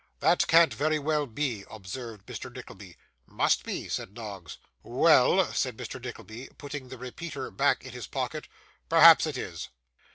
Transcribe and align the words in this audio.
'That 0.19 0.47
can't 0.47 0.73
very 0.73 0.97
well 0.97 1.27
be,' 1.27 1.63
observed 1.69 2.25
Mr. 2.25 2.51
Nickleby. 2.51 2.97
'Must 3.27 3.63
be,' 3.63 3.87
said 3.87 4.15
Noggs. 4.15 4.57
'Well!' 4.81 5.45
said 5.53 5.77
Mr. 5.77 6.03
Nickleby, 6.03 6.49
putting 6.57 6.89
the 6.89 6.97
repeater 6.97 7.51
back 7.51 7.85
in 7.85 7.91
his 7.91 8.07
pocket; 8.07 8.47
'perhaps 8.89 9.27
it 9.27 9.37
is. 9.37 9.69